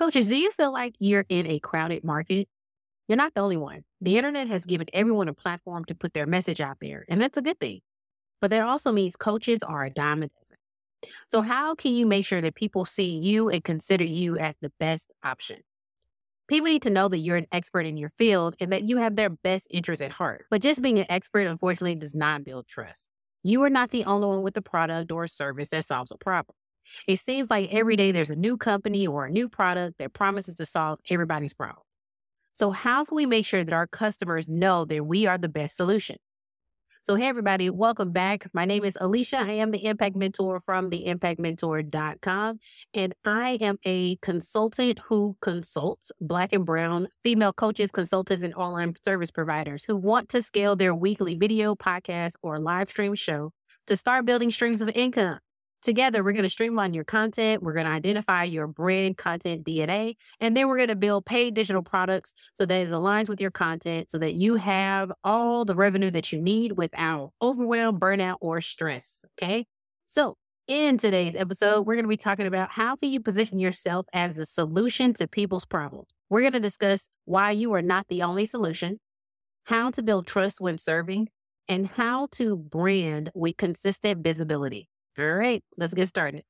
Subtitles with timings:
[0.00, 2.48] Coaches, do you feel like you're in a crowded market?
[3.06, 3.84] You're not the only one.
[4.00, 7.36] The internet has given everyone a platform to put their message out there, and that's
[7.36, 7.80] a good thing.
[8.40, 10.56] But that also means coaches are a dime a dozen.
[11.28, 14.72] So, how can you make sure that people see you and consider you as the
[14.80, 15.58] best option?
[16.48, 19.16] People need to know that you're an expert in your field and that you have
[19.16, 20.46] their best interests at heart.
[20.48, 23.10] But just being an expert, unfortunately, does not build trust.
[23.42, 26.16] You are not the only one with a product or a service that solves a
[26.16, 26.54] problem.
[27.06, 30.54] It seems like every day there's a new company or a new product that promises
[30.56, 31.84] to solve everybody's problem.
[32.52, 35.76] So, how can we make sure that our customers know that we are the best
[35.76, 36.16] solution?
[37.02, 38.46] So, hey, everybody, welcome back.
[38.52, 39.38] My name is Alicia.
[39.38, 42.58] I am the Impact Mentor from theimpactmentor.com,
[42.92, 48.94] and I am a consultant who consults Black and Brown female coaches, consultants, and online
[49.02, 53.52] service providers who want to scale their weekly video, podcast, or live stream show
[53.86, 55.38] to start building streams of income.
[55.82, 57.62] Together, we're going to streamline your content.
[57.62, 61.54] We're going to identify your brand content DNA, and then we're going to build paid
[61.54, 65.74] digital products so that it aligns with your content so that you have all the
[65.74, 69.24] revenue that you need without overwhelm, burnout, or stress.
[69.38, 69.66] Okay.
[70.04, 70.36] So,
[70.68, 74.34] in today's episode, we're going to be talking about how can you position yourself as
[74.34, 76.08] the solution to people's problems.
[76.28, 79.00] We're going to discuss why you are not the only solution,
[79.64, 81.28] how to build trust when serving,
[81.66, 84.88] and how to brand with consistent visibility.
[85.18, 86.44] All right, let's get started.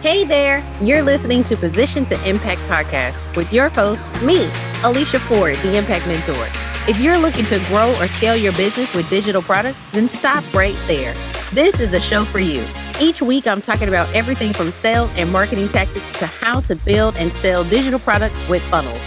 [0.00, 4.48] Hey there, you're listening to Position to Impact podcast with your host, me,
[4.82, 6.46] Alicia Ford, the Impact Mentor.
[6.88, 10.76] If you're looking to grow or scale your business with digital products, then stop right
[10.86, 11.12] there.
[11.52, 12.64] This is a show for you.
[13.00, 17.16] Each week, I'm talking about everything from sales and marketing tactics to how to build
[17.18, 19.00] and sell digital products with funnels.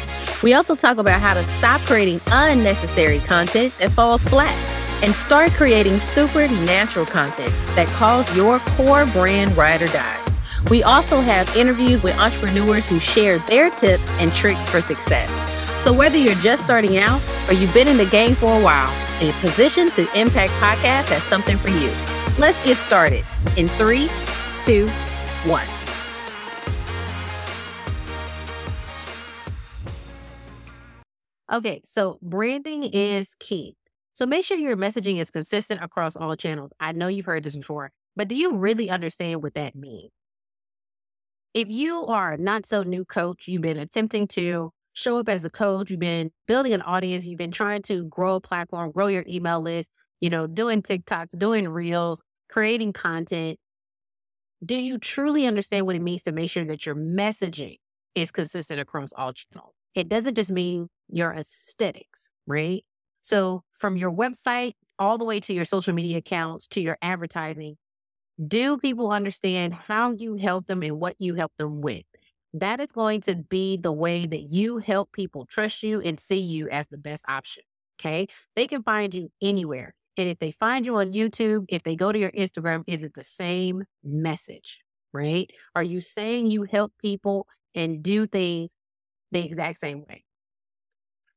[0.44, 4.56] We also talk about how to stop creating unnecessary content that falls flat
[5.02, 10.18] and start creating supernatural content that calls your core brand ride or die.
[10.70, 15.30] We also have interviews with entrepreneurs who share their tips and tricks for success.
[15.84, 18.90] So whether you're just starting out or you've been in the game for a while,
[19.22, 21.92] a Position to Impact podcast has something for you.
[22.38, 23.24] Let's get started
[23.58, 24.08] in three,
[24.62, 24.88] two,
[25.50, 25.66] one.
[31.52, 33.76] Okay, so branding is key.
[34.14, 36.74] So make sure your messaging is consistent across all channels.
[36.80, 37.62] I know you've heard this mm-hmm.
[37.62, 40.12] before, but do you really understand what that means?
[41.54, 45.46] If you are a not so new coach, you've been attempting to show up as
[45.46, 49.08] a coach, you've been building an audience, you've been trying to grow a platform, grow
[49.08, 49.90] your email list,
[50.20, 53.58] you know, doing TikToks, doing reels, creating content.
[54.64, 57.78] Do you truly understand what it means to make sure that your messaging
[58.16, 59.74] is consistent across all channels?
[59.96, 62.84] It doesn't just mean your aesthetics, right?
[63.22, 67.78] So, from your website all the way to your social media accounts to your advertising,
[68.48, 72.04] do people understand how you help them and what you help them with?
[72.54, 76.40] That is going to be the way that you help people trust you and see
[76.40, 77.64] you as the best option.
[78.00, 78.28] Okay.
[78.56, 79.94] They can find you anywhere.
[80.18, 83.14] And if they find you on YouTube, if they go to your Instagram, is it
[83.14, 84.80] the same message?
[85.14, 85.50] Right?
[85.76, 88.72] Are you saying you help people and do things
[89.32, 90.24] the exact same way?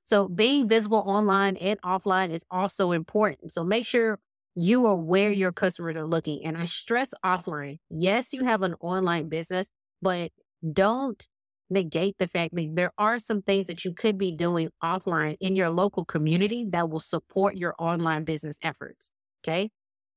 [0.04, 3.52] So being visible online and offline is also important.
[3.52, 4.18] So make sure
[4.54, 6.44] you are where your customers are looking.
[6.44, 7.78] And I stress offline.
[7.90, 9.68] Yes, you have an online business,
[10.00, 10.30] but
[10.72, 11.26] don't
[11.70, 15.56] negate the fact that there are some things that you could be doing offline in
[15.56, 19.10] your local community that will support your online business efforts.
[19.42, 19.70] Okay.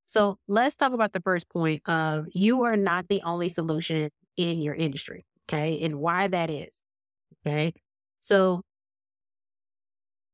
[0.06, 4.62] So let's talk about the first point of you are not the only solution in
[4.62, 5.26] your industry.
[5.50, 5.82] Okay.
[5.82, 6.82] And why that is.
[7.46, 7.74] Okay.
[8.20, 8.62] So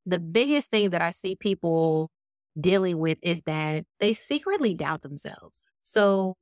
[0.05, 2.11] the biggest thing that I see people
[2.59, 5.65] dealing with is that they secretly doubt themselves.
[5.83, 6.35] So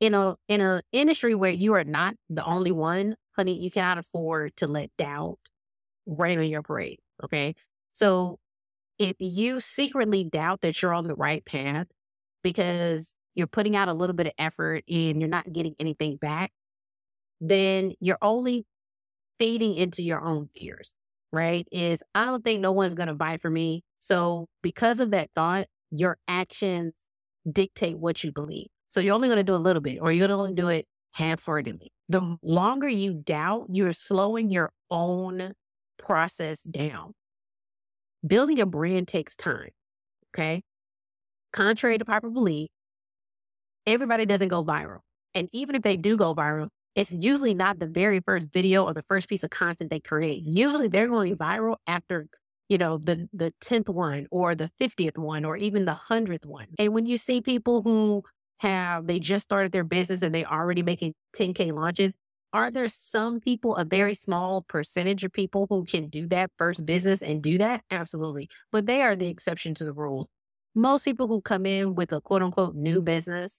[0.00, 3.98] in a in a industry where you are not the only one, honey, you cannot
[3.98, 5.38] afford to let doubt
[6.06, 6.98] rain on your parade.
[7.22, 7.54] Okay.
[7.92, 8.38] So
[8.98, 11.86] if you secretly doubt that you're on the right path
[12.42, 16.52] because you're putting out a little bit of effort and you're not getting anything back,
[17.40, 18.66] then you're only
[19.38, 20.94] feeding into your own fears
[21.34, 21.66] right?
[21.72, 23.82] Is I don't think no one's going to buy for me.
[23.98, 26.94] So, because of that thought, your actions
[27.50, 28.68] dictate what you believe.
[28.88, 30.86] So, you're only going to do a little bit, or you're going to do it
[31.12, 31.92] half heartedly.
[32.08, 35.54] The longer you doubt, you're slowing your own
[35.98, 37.14] process down.
[38.26, 39.70] Building a brand takes time.
[40.34, 40.62] Okay.
[41.52, 42.68] Contrary to popular belief,
[43.86, 45.00] everybody doesn't go viral.
[45.34, 48.94] And even if they do go viral, it's usually not the very first video or
[48.94, 50.42] the first piece of content they create.
[50.44, 52.26] Usually they're going viral after,
[52.68, 56.68] you know, the the 10th one or the 50th one or even the 100th one.
[56.78, 58.22] And when you see people who
[58.60, 62.12] have, they just started their business and they're already making 10K launches.
[62.52, 66.86] Are there some people, a very small percentage of people who can do that first
[66.86, 67.82] business and do that?
[67.90, 68.48] Absolutely.
[68.70, 70.28] But they are the exception to the rule.
[70.74, 73.58] Most people who come in with a quote unquote new business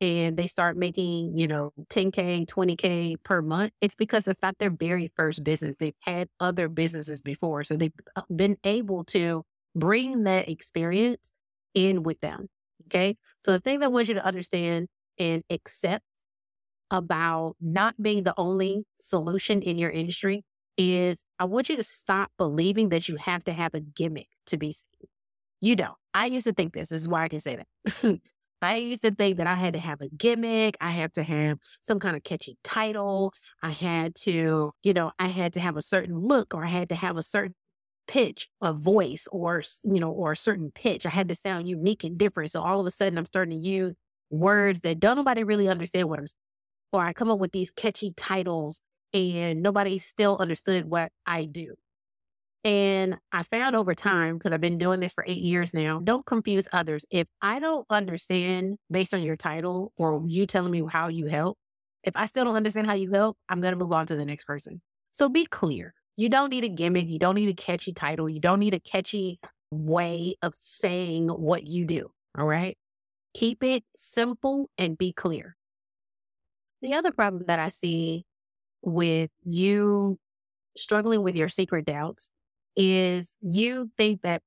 [0.00, 4.70] and they start making, you know, 10K, 20K per month, it's because it's not their
[4.70, 5.76] very first business.
[5.78, 7.64] They've had other businesses before.
[7.64, 9.44] So they've uh, been able to
[9.74, 11.32] bring that experience
[11.74, 12.48] in with them.
[12.86, 13.16] Okay.
[13.44, 14.88] So the thing that I want you to understand
[15.18, 16.04] and accept
[16.90, 20.44] about not being the only solution in your industry
[20.76, 24.56] is I want you to stop believing that you have to have a gimmick to
[24.56, 25.08] be seen.
[25.60, 25.96] You don't.
[26.12, 26.90] I used to think this.
[26.90, 28.20] This is why I can say that.
[28.62, 30.76] I used to think that I had to have a gimmick.
[30.80, 33.32] I had to have some kind of catchy title.
[33.62, 36.88] I had to, you know, I had to have a certain look or I had
[36.90, 37.54] to have a certain
[38.08, 41.06] pitch, a voice or, you know, or a certain pitch.
[41.06, 42.50] I had to sound unique and different.
[42.50, 43.92] So all of a sudden I'm starting to use
[44.30, 46.26] words that don't nobody really understand what I'm
[46.92, 48.80] or I come up with these catchy titles
[49.12, 51.74] and nobody still understood what I do.
[52.66, 56.26] And I found over time, because I've been doing this for eight years now, don't
[56.26, 57.04] confuse others.
[57.12, 61.58] If I don't understand based on your title or you telling me how you help,
[62.02, 64.24] if I still don't understand how you help, I'm going to move on to the
[64.24, 64.82] next person.
[65.12, 65.94] So be clear.
[66.16, 67.06] You don't need a gimmick.
[67.06, 68.28] You don't need a catchy title.
[68.28, 69.38] You don't need a catchy
[69.70, 72.10] way of saying what you do.
[72.36, 72.76] All right.
[73.32, 75.56] Keep it simple and be clear.
[76.82, 78.24] The other problem that I see
[78.82, 80.18] with you
[80.76, 82.32] struggling with your secret doubts
[82.76, 84.42] is you think that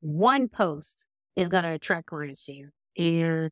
[0.00, 1.06] one post
[1.36, 3.50] is going to attract clients to you and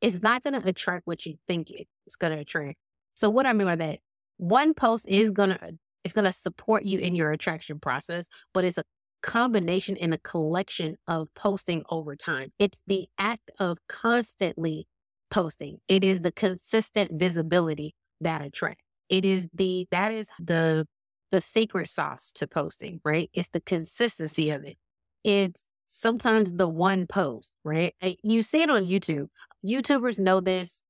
[0.00, 2.76] it's not going to attract what you think it's going to attract.
[3.14, 3.98] So what I mean by that,
[4.36, 8.64] one post is going to, it's going to support you in your attraction process, but
[8.64, 8.84] it's a
[9.22, 12.52] combination and a collection of posting over time.
[12.58, 14.86] It's the act of constantly
[15.30, 15.78] posting.
[15.88, 18.84] It is the consistent visibility that attracts.
[19.08, 20.86] It is the, that is the
[21.30, 23.30] the secret sauce to posting, right?
[23.32, 24.76] It's the consistency of it.
[25.24, 27.94] It's sometimes the one post, right?
[28.22, 29.28] You see it on YouTube.
[29.66, 30.82] YouTubers know this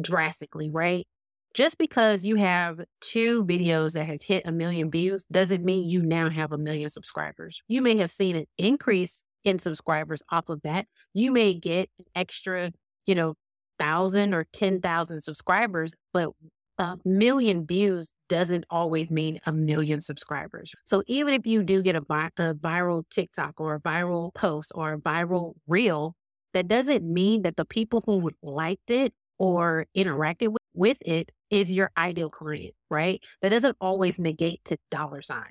[0.00, 1.06] drastically, right?
[1.54, 6.02] Just because you have two videos that have hit a million views doesn't mean you
[6.02, 7.62] now have a million subscribers.
[7.66, 10.86] You may have seen an increase in subscribers off of that.
[11.14, 12.72] You may get an extra,
[13.06, 13.36] you know,
[13.78, 16.30] thousand or 10,000 subscribers, but
[16.78, 20.72] a million views doesn't always mean a million subscribers.
[20.84, 24.72] So even if you do get a, vi- a viral TikTok or a viral post
[24.74, 26.14] or a viral reel,
[26.52, 31.70] that doesn't mean that the people who liked it or interacted with, with it is
[31.70, 33.22] your ideal client, right?
[33.42, 35.50] That doesn't always negate to dollar sign.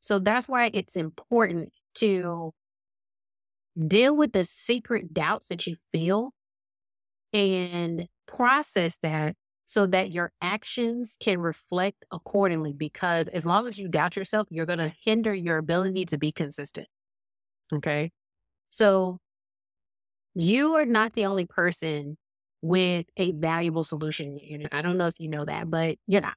[0.00, 2.52] So that's why it's important to
[3.88, 6.32] deal with the secret doubts that you feel
[7.32, 12.72] and process that so that your actions can reflect accordingly.
[12.72, 16.32] Because as long as you doubt yourself, you're going to hinder your ability to be
[16.32, 16.88] consistent.
[17.72, 18.10] Okay.
[18.70, 19.18] So
[20.34, 22.16] you are not the only person
[22.62, 24.38] with a valuable solution.
[24.72, 26.36] I don't know if you know that, but you're not.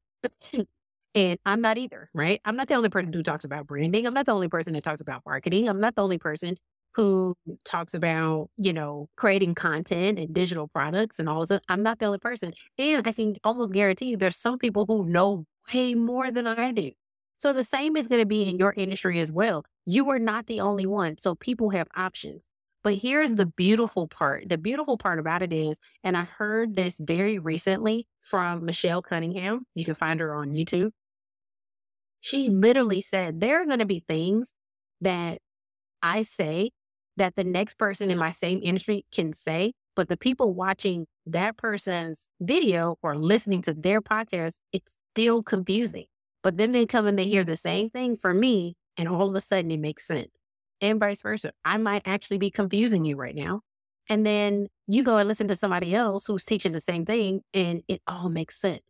[1.15, 2.41] and I'm not either, right?
[2.43, 4.05] I'm not the only person who talks about branding.
[4.05, 5.69] I'm not the only person that talks about marketing.
[5.69, 6.57] I'm not the only person
[6.95, 11.61] who talks about, you know, creating content and digital products and all of that.
[11.67, 12.53] I'm not the only person.
[12.77, 16.71] And I can almost guarantee you there's some people who know way more than I
[16.71, 16.91] do.
[17.37, 19.65] So the same is going to be in your industry as well.
[19.85, 21.17] You are not the only one.
[21.17, 22.47] So people have options.
[22.81, 24.47] But here's the beautiful part.
[24.47, 29.65] The beautiful part about it is, and I heard this very recently from Michelle Cunningham.
[29.73, 30.91] You can find her on YouTube.
[32.21, 34.53] She literally said there are going to be things
[35.01, 35.39] that
[36.01, 36.71] I say
[37.17, 41.57] that the next person in my same industry can say, but the people watching that
[41.57, 46.05] person's video or listening to their podcast, it's still confusing.
[46.43, 47.51] But then they come and they hear mm-hmm.
[47.51, 50.31] the same thing for me, and all of a sudden it makes sense.
[50.81, 51.53] And vice versa.
[51.63, 53.61] I might actually be confusing you right now.
[54.09, 57.81] And then you go and listen to somebody else who's teaching the same thing, and
[57.87, 58.83] it all makes sense.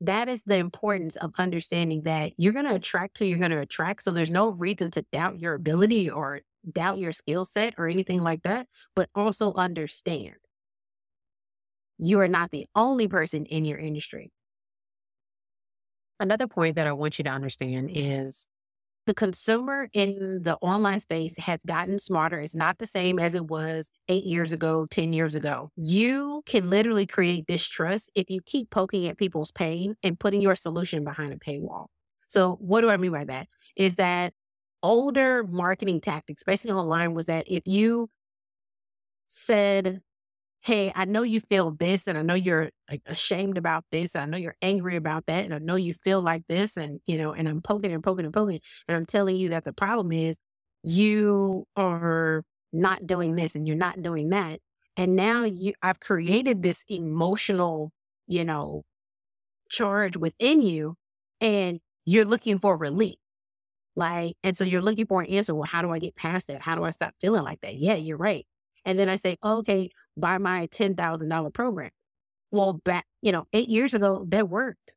[0.00, 3.60] That is the importance of understanding that you're going to attract who you're going to
[3.60, 4.02] attract.
[4.02, 6.42] So there's no reason to doubt your ability or
[6.72, 10.34] doubt your skill set or anything like that, but also understand
[11.98, 14.32] you are not the only person in your industry.
[16.20, 18.46] Another point that I want you to understand is
[19.06, 22.40] the consumer in the online space has gotten smarter.
[22.40, 25.70] It's not the same as it was eight years ago, 10 years ago.
[25.76, 30.56] You can literally create distrust if you keep poking at people's pain and putting your
[30.56, 31.86] solution behind a paywall.
[32.28, 33.48] So, what do I mean by that?
[33.76, 34.32] Is that
[34.84, 38.10] older marketing tactics, especially online, was that if you
[39.28, 40.00] said,
[40.62, 44.22] Hey, I know you feel this, and I know you're like ashamed about this, and
[44.24, 47.18] I know you're angry about that, and I know you feel like this, and you
[47.18, 50.12] know, and I'm poking and poking and poking, and I'm telling you that the problem
[50.12, 50.38] is
[50.84, 54.60] you are not doing this and you're not doing that.
[54.96, 57.92] And now you I've created this emotional,
[58.28, 58.84] you know,
[59.70, 60.96] charge within you
[61.40, 63.16] and you're looking for relief.
[63.96, 65.54] Like, and so you're looking for an answer.
[65.54, 66.62] Well, how do I get past that?
[66.62, 67.76] How do I stop feeling like that?
[67.76, 68.46] Yeah, you're right.
[68.84, 71.90] And then I say, okay, buy my $10,000 program.
[72.50, 74.94] Well, back, you know, eight years ago, that worked.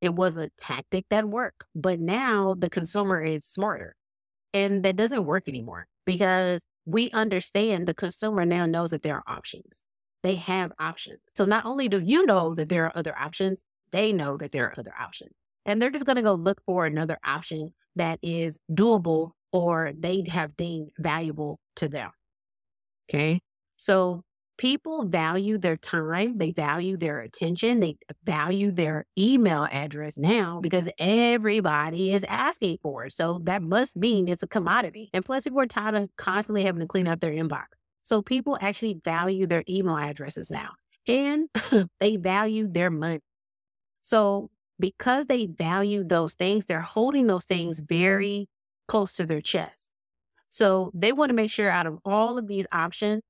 [0.00, 1.64] It was a tactic that worked.
[1.74, 3.96] But now the consumer is smarter.
[4.54, 9.24] And that doesn't work anymore because we understand the consumer now knows that there are
[9.26, 9.84] options.
[10.22, 11.20] They have options.
[11.36, 14.64] So not only do you know that there are other options, they know that there
[14.64, 15.32] are other options.
[15.66, 20.24] And they're just going to go look for another option that is doable or they
[20.28, 22.10] have deemed valuable to them.
[23.08, 23.40] Okay.
[23.76, 24.22] So
[24.58, 30.88] people value their time, they value their attention, they value their email address now because
[30.98, 33.12] everybody is asking for it.
[33.12, 35.08] So that must mean it's a commodity.
[35.14, 37.66] And plus, people are tired of constantly having to clean out their inbox.
[38.02, 40.70] So people actually value their email addresses now
[41.06, 41.48] and
[42.00, 43.20] they value their money.
[44.02, 48.48] So because they value those things, they're holding those things very
[48.86, 49.90] close to their chest.
[50.48, 53.22] So they want to make sure out of all of these options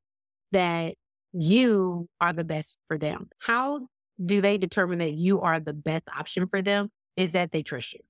[0.52, 0.94] that
[1.32, 3.28] you are the best for them.
[3.40, 3.88] How
[4.24, 6.90] do they determine that you are the best option for them?
[7.16, 8.00] Is that they trust you,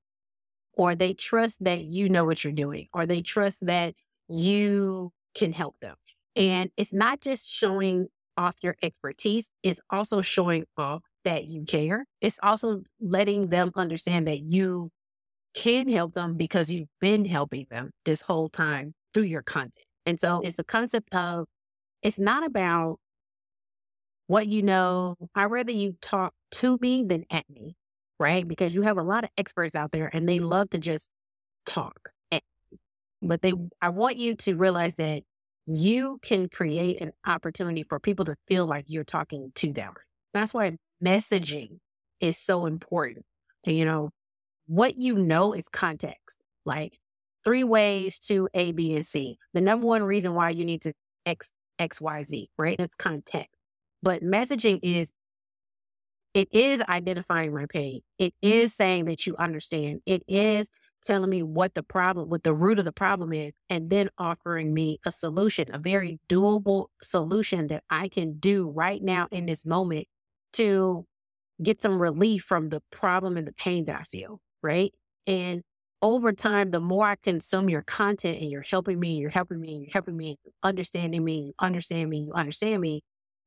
[0.75, 3.95] or they trust that you know what you're doing, or they trust that
[4.29, 5.97] you can help them.
[6.37, 12.07] And it's not just showing off your expertise, it's also showing off that you care.
[12.23, 14.89] It's also letting them understand that you
[15.55, 19.85] can help them because you've been helping them this whole time through your content.
[20.07, 21.45] And so it's a concept of
[22.03, 22.97] it's not about
[24.27, 25.17] what you know.
[25.35, 27.77] I'd rather you talk to me than at me,
[28.19, 28.49] right?
[28.49, 31.11] Because you have a lot of experts out there and they love to just
[31.67, 32.11] talk.
[33.21, 35.25] But they, I want you to realize that
[35.67, 39.93] you can create an opportunity for people to feel like you're talking to them.
[40.33, 41.79] That's why messaging
[42.21, 43.25] is so important.
[43.65, 44.11] You know,
[44.67, 46.39] what you know is context.
[46.65, 46.99] Like
[47.45, 49.39] three ways to A, B, and C.
[49.55, 50.93] The number one reason why you need to
[51.25, 52.77] X, X, Y, Z, right?
[52.79, 53.55] That's context.
[54.03, 55.13] But messaging is,
[56.35, 58.01] it is identifying my pain.
[58.19, 60.01] It is saying that you understand.
[60.07, 60.69] It is
[61.05, 64.75] telling me what the problem, what the root of the problem is, and then offering
[64.75, 69.65] me a solution, a very doable solution that I can do right now in this
[69.65, 70.07] moment
[70.55, 71.07] to
[71.63, 74.41] get some relief from the problem and the pain that I feel.
[74.63, 74.93] Right.
[75.27, 75.63] And
[76.01, 79.83] over time, the more I consume your content and you're helping me, you're helping me,
[79.83, 83.03] you're helping me, understanding me, you understand me, you understand me,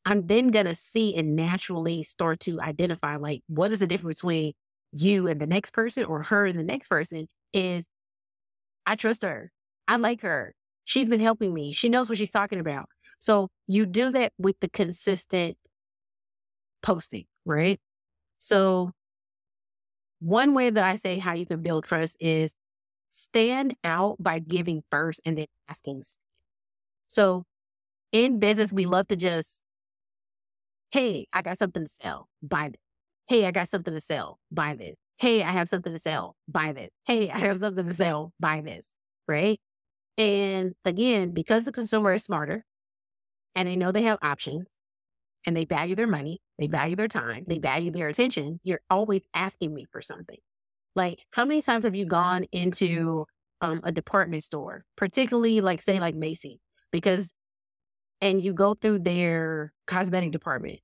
[0.06, 4.22] I'm then going to see and naturally start to identify like what is the difference
[4.22, 4.54] between
[4.92, 7.88] you and the next person or her and the next person is
[8.86, 9.52] I trust her.
[9.88, 10.54] I like her.
[10.86, 11.72] She's been helping me.
[11.72, 12.88] She knows what she's talking about.
[13.20, 15.58] So you do that with the consistent
[16.82, 17.80] posting, right?
[18.38, 18.92] So
[20.20, 22.54] one way that I say how you can build trust is
[23.10, 26.04] stand out by giving first and then asking.
[27.08, 27.44] So
[28.12, 29.62] in business, we love to just
[30.92, 32.28] Hey, I got something to sell.
[32.44, 32.82] Buy this.
[33.28, 34.40] Hey, I got something to sell.
[34.52, 34.98] Buy this.
[35.18, 36.36] Hey, I have something to sell.
[36.50, 36.90] Buy this.
[37.06, 38.34] Hey, I have something to sell.
[38.42, 38.96] Buy this.
[39.28, 39.60] Right.
[40.18, 42.66] And again, because the consumer is smarter
[43.56, 44.68] and they know they have options
[45.46, 49.24] and they value their money, they value their time, they value their attention, you're always
[49.34, 50.38] asking me for something.
[50.96, 53.26] Like, how many times have you gone into
[53.62, 56.60] um, a department store, particularly like, say, like Macy,
[56.92, 57.34] because
[58.22, 60.80] and you go through their cosmetic department,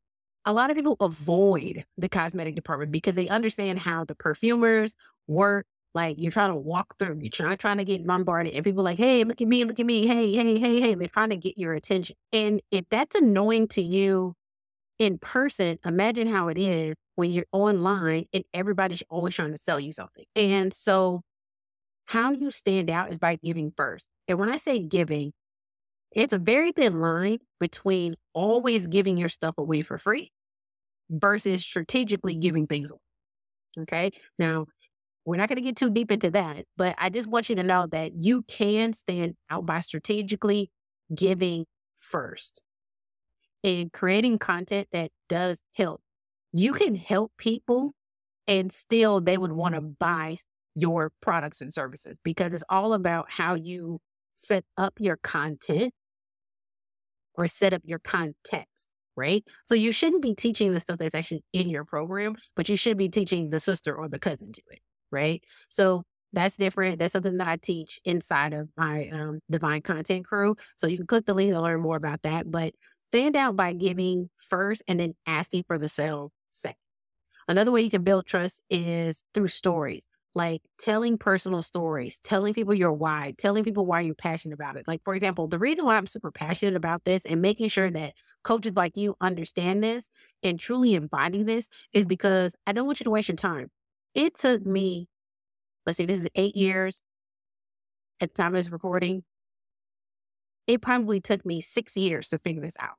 [0.45, 4.95] a lot of people avoid the cosmetic department because they understand how the perfumers
[5.27, 5.65] work.
[5.93, 8.97] Like you're trying to walk through, you're trying, trying to get bombarded, and people like,
[8.97, 10.95] hey, look at me, look at me, hey, hey, hey, hey.
[10.95, 12.15] They're trying to get your attention.
[12.31, 14.35] And if that's annoying to you
[14.99, 19.79] in person, imagine how it is when you're online and everybody's always trying to sell
[19.79, 20.25] you something.
[20.35, 21.21] And so
[22.05, 24.07] how you stand out is by giving first.
[24.27, 25.33] And when I say giving,
[26.11, 30.31] it's a very thin line between always giving your stuff away for free
[31.09, 32.99] versus strategically giving things away.
[33.83, 34.11] Okay.
[34.39, 34.65] Now,
[35.25, 37.63] we're not going to get too deep into that, but I just want you to
[37.63, 40.71] know that you can stand out by strategically
[41.13, 41.65] giving
[41.99, 42.61] first
[43.67, 46.01] and creating content that does help.
[46.53, 47.93] You can help people
[48.47, 50.37] and still they would want to buy
[50.73, 53.99] your products and services because it's all about how you
[54.35, 55.91] set up your content
[57.33, 59.43] or set up your context, right?
[59.63, 62.97] So you shouldn't be teaching the stuff that's actually in your program, but you should
[62.97, 64.79] be teaching the sister or the cousin to it,
[65.11, 65.43] right?
[65.69, 66.99] So that's different.
[66.99, 70.55] That's something that I teach inside of my um, divine content crew.
[70.75, 72.51] So you can click the link to learn more about that.
[72.51, 72.73] But
[73.11, 76.77] stand out by giving first and then asking for the sale second.
[77.47, 82.73] Another way you can build trust is through stories, like telling personal stories, telling people
[82.73, 84.87] your why, telling people why you're passionate about it.
[84.87, 88.13] Like, for example, the reason why I'm super passionate about this and making sure that
[88.43, 90.09] coaches like you understand this
[90.43, 93.69] and truly embody this is because I don't want you to waste your time.
[94.13, 95.07] It took me
[95.85, 97.01] let's say this is eight years
[98.19, 99.23] at the time of this recording.
[100.67, 102.95] It probably took me six years to figure this out.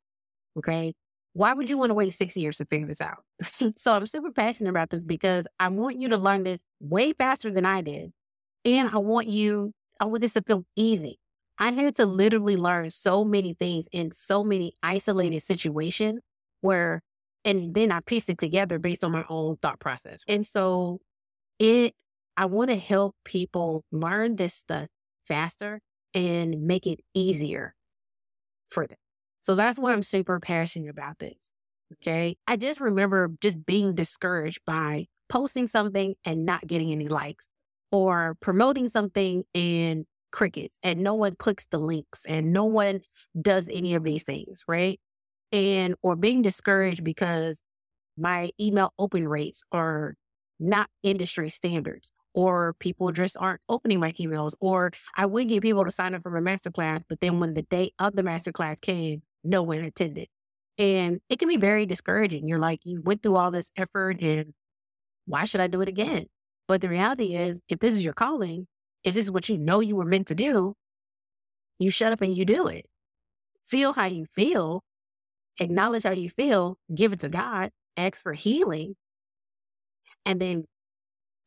[0.56, 0.94] Okay.
[1.34, 3.18] Why would you want to wait six years to figure this out?
[3.76, 7.50] so I'm super passionate about this because I want you to learn this way faster
[7.50, 8.12] than I did.
[8.64, 11.18] And I want you, I want this to feel easy.
[11.58, 16.20] I had to literally learn so many things in so many isolated situations
[16.60, 17.02] where,
[17.44, 20.24] and then I pieced it together based on my own thought process.
[20.26, 21.00] And so
[21.58, 21.94] it
[22.36, 24.86] I want to help people learn this stuff
[25.26, 25.80] faster
[26.14, 27.74] and make it easier
[28.70, 28.98] for them.
[29.40, 31.52] So that's why I'm super passionate about this.
[31.94, 32.36] Okay.
[32.46, 37.48] I just remember just being discouraged by posting something and not getting any likes
[37.90, 43.00] or promoting something and crickets and no one clicks the links and no one
[43.40, 44.62] does any of these things.
[44.68, 45.00] Right.
[45.52, 47.62] And or being discouraged because
[48.16, 50.14] my email open rates are
[50.60, 55.84] not industry standards or people just aren't opening my emails, or I would get people
[55.84, 59.22] to sign up for my masterclass, but then when the day of the masterclass came,
[59.44, 60.28] no one attended.
[60.78, 62.46] And it can be very discouraging.
[62.46, 64.54] You're like, you went through all this effort and
[65.26, 66.26] why should I do it again?
[66.68, 68.66] But the reality is, if this is your calling,
[69.02, 70.74] if this is what you know you were meant to do,
[71.78, 72.86] you shut up and you do it.
[73.66, 74.82] Feel how you feel,
[75.60, 78.96] acknowledge how you feel, give it to God, ask for healing,
[80.24, 80.64] and then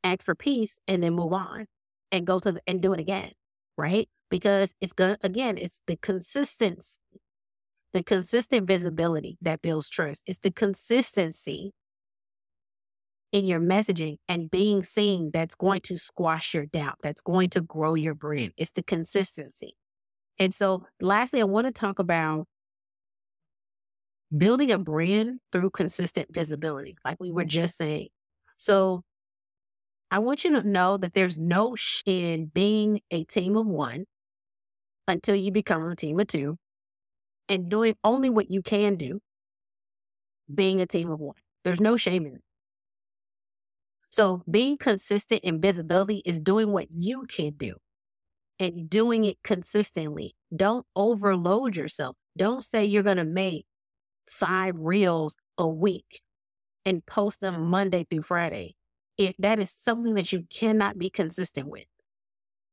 [0.03, 1.67] ask for peace, and then move on
[2.12, 3.32] and go to the, and do it again,
[3.78, 4.10] right?
[4.30, 5.17] Because it's good.
[5.21, 6.99] Again, it's the consistency,
[7.93, 10.23] the consistent visibility that builds trust.
[10.26, 11.73] It's the consistency
[13.32, 17.62] in your messaging and being seen that's going to squash your doubt, that's going to
[17.62, 18.52] grow your brand.
[18.58, 19.76] It's the consistency.
[20.39, 22.47] And so, lastly, I want to talk about
[24.36, 28.08] building a brand through consistent visibility, like we were just saying.
[28.58, 29.04] So,
[30.12, 34.06] I want you to know that there's no sh in being a team of one
[35.08, 36.58] until you become a team of two
[37.47, 39.21] and doing only what you can do,
[40.54, 41.38] being a team of one.
[41.63, 42.41] There's no shame in it.
[44.10, 47.76] So being consistent in visibility is doing what you can do
[48.60, 50.36] and doing it consistently.
[50.54, 52.17] Don't overload yourself.
[52.38, 53.65] Don't say you're going to make
[54.30, 56.21] five reels a week
[56.86, 58.76] and post them Monday through Friday
[59.27, 61.86] if that is something that you cannot be consistent with.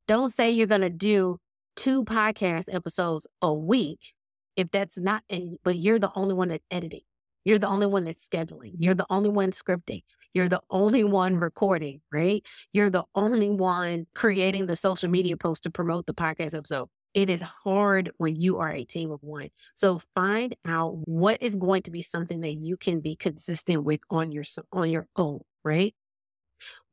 [0.07, 1.37] Don't say you're going to do
[1.75, 4.13] two podcast episodes a week
[4.55, 7.01] if that's not, in, but you're the only one that's editing.
[7.45, 8.73] You're the only one that's scheduling.
[8.79, 10.01] You're the only one scripting.
[10.33, 12.45] You're the only one recording, right?
[12.73, 16.89] You're the only one creating the social media post to promote the podcast episode.
[17.13, 19.49] It is hard when you are a team of one.
[19.75, 24.01] So find out what is going to be something that you can be consistent with
[24.09, 25.95] on your on your own, right?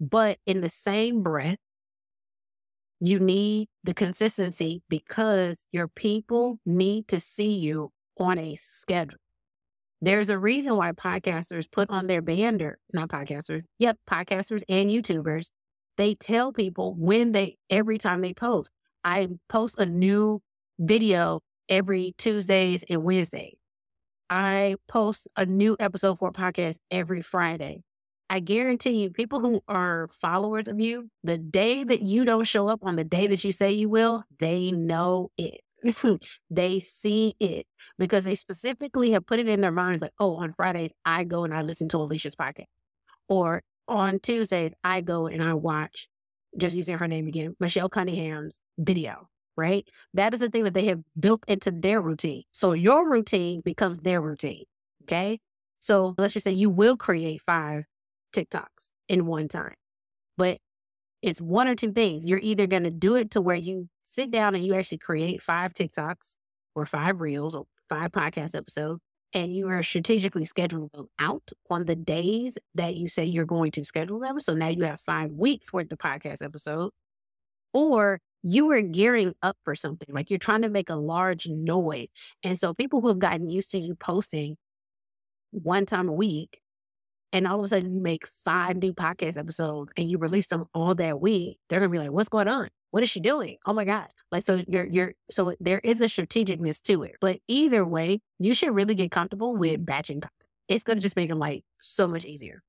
[0.01, 1.59] But in the same breath,
[3.01, 9.19] you need the consistency because your people need to see you on a schedule.
[10.01, 15.51] There's a reason why podcasters put on their banner, not podcasters, yep, podcasters and YouTubers,
[15.97, 18.71] they tell people when they, every time they post.
[19.05, 20.43] I post a new
[20.79, 23.57] video every Tuesdays and Wednesdays.
[24.29, 27.83] I post a new episode for a podcast every Friday.
[28.29, 32.69] I guarantee you, people who are followers of you, the day that you don't show
[32.69, 35.61] up on the day that you say you will, they know it.
[36.51, 37.67] they see it
[37.99, 41.45] because they specifically have put it in their minds like, oh, on Fridays, I go
[41.45, 42.67] and I listen to Alicia's podcast.
[43.29, 46.09] Or on Tuesdays, I go and I watch,
[46.57, 49.87] just using her name again, Michelle Cunningham's video, right?
[50.15, 52.43] That is the thing that they have built into their routine.
[52.51, 54.65] So your routine becomes their routine.
[55.03, 55.39] Okay.
[55.79, 57.85] So let's just say you will create five
[58.37, 59.75] TikToks in one time.
[60.37, 60.59] But
[61.23, 62.27] it's one or two things.
[62.27, 65.43] You're either going to do it to where you sit down and you actually create
[65.43, 66.37] five TikToks
[66.75, 71.87] or five reels or five podcast episodes, and you are strategically scheduling them out on
[71.87, 74.41] the days that you say you're going to schedule them.
[74.41, 76.93] So now you have five weeks worth of podcast episodes.
[77.73, 80.09] Or you are gearing up for something.
[80.15, 82.09] Like you're trying to make a large noise.
[82.43, 84.57] And so people who have gotten used to you posting
[85.51, 86.61] one time a week,
[87.37, 90.65] and all of a sudden you make five new podcast episodes and you release them
[90.73, 92.71] all that week, they're gonna be like, what's going on?
[92.93, 93.59] What is she doing?
[93.67, 94.07] Oh my God.
[94.33, 97.17] Like so you're you're so there is a strategicness to it.
[97.21, 100.23] But either way, you should really get comfortable with batching.
[100.67, 102.63] It's gonna just make it like so much easier.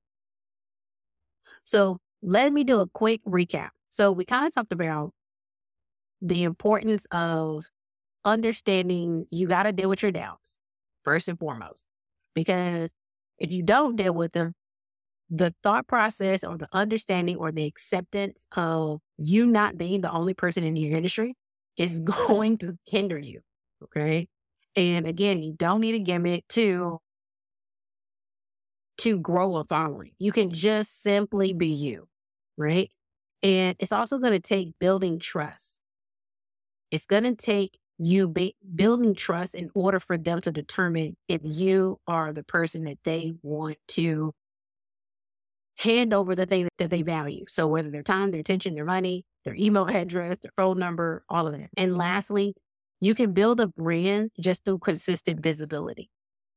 [1.64, 3.70] So let me do a quick recap.
[3.90, 5.14] So we kind of talked about
[6.22, 7.64] the importance of
[8.26, 10.60] understanding you got to deal with your doubts
[11.06, 11.88] first and foremost.
[12.36, 12.94] Because
[13.40, 14.54] if you don't deal with them,
[15.30, 20.34] the thought process or the understanding or the acceptance of you not being the only
[20.34, 21.36] person in your industry
[21.78, 23.42] is going to hinder you.
[23.84, 24.28] Okay.
[24.76, 27.00] And again, you don't need a gimmick to
[29.00, 30.12] to grow a following.
[30.18, 32.08] You can just simply be you,
[32.58, 32.90] right?
[33.44, 35.82] And it's also going to take building trust.
[36.90, 41.42] It's going to take you be, building trust in order for them to determine if
[41.44, 44.34] you are the person that they want to
[45.78, 47.46] hand over the thing that they value.
[47.48, 51.48] So whether their time, their attention, their money, their email address, their phone number, all
[51.48, 51.70] of that.
[51.78, 52.56] And lastly,
[53.00, 56.10] you can build a brand just through consistent visibility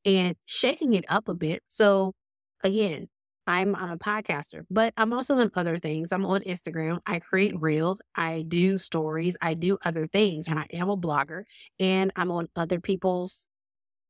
[0.04, 1.62] and shaking it up a bit.
[1.68, 2.14] So
[2.62, 3.08] again,
[3.46, 6.12] I'm, I'm a podcaster, but I'm also on other things.
[6.12, 7.00] I'm on Instagram.
[7.06, 8.00] I create reels.
[8.14, 9.36] I do stories.
[9.40, 10.46] I do other things.
[10.46, 11.44] And I am a blogger
[11.78, 13.46] and I'm on other people's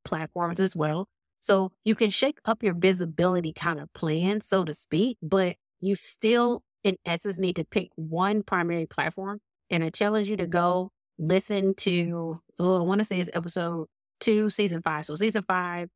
[0.04, 1.08] platforms as well.
[1.40, 5.94] So you can shake up your visibility kind of plan, so to speak, but you
[5.94, 9.40] still, in essence, need to pick one primary platform.
[9.70, 13.86] And I challenge you to go listen to, oh, I want to say it's episode
[14.18, 15.06] two, season five.
[15.06, 15.88] So season five,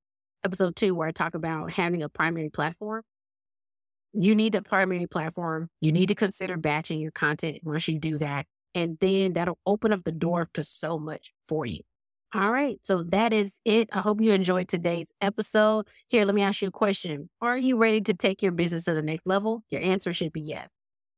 [0.45, 3.03] episode two, where I talk about having a primary platform
[4.15, 5.69] you need the primary platform.
[5.81, 6.09] You need mm-hmm.
[6.09, 8.47] to consider batching your content once you do that.
[8.75, 11.81] And then that'll open up the door to so much for you.
[12.35, 12.81] All right.
[12.83, 13.89] So that is it.
[13.93, 15.87] I hope you enjoyed today's episode.
[16.09, 17.31] Here, let me ask you a question.
[17.41, 19.63] Are you ready to take your business to the next level?
[19.71, 20.71] Your answer should be yes.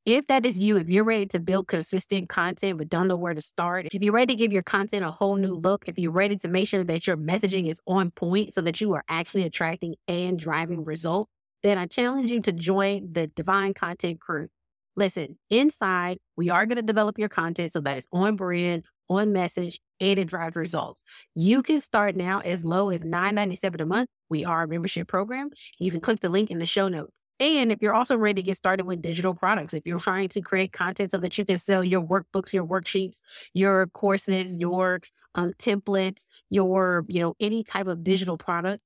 [0.04, 3.34] If that is you, if you're ready to build consistent content but don't know where
[3.34, 6.12] to start, if you're ready to give your content a whole new look, if you're
[6.12, 9.44] ready to make sure that your messaging is on point so that you are actually
[9.44, 11.32] attracting and driving results,
[11.66, 14.48] then I challenge you to join the Divine Content Crew.
[14.94, 19.32] Listen, inside, we are going to develop your content so that it's on brand, on
[19.32, 21.04] message, and it drives results.
[21.34, 24.08] You can start now as low as $9.97 a month.
[24.30, 25.50] We are a membership program.
[25.78, 27.20] You can click the link in the show notes.
[27.38, 30.40] And if you're also ready to get started with digital products, if you're trying to
[30.40, 33.20] create content so that you can sell your workbooks, your worksheets,
[33.52, 35.00] your courses, your
[35.34, 38.82] um, templates, your, you know, any type of digital product,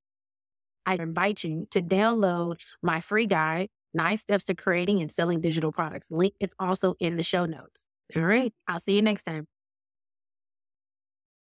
[0.85, 5.71] I invite you to download my free guide, Nine Steps to Creating and Selling Digital
[5.71, 6.11] Products.
[6.11, 7.85] Link is also in the show notes.
[8.15, 8.53] All right.
[8.67, 9.47] I'll see you next time.